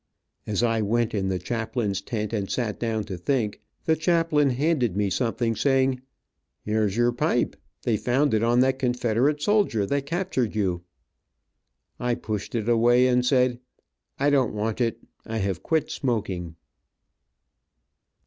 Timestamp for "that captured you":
9.85-10.81